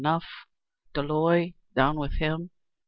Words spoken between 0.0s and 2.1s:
_Enough!" "Doloi! Down